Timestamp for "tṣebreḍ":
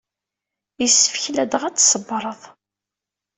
1.77-2.41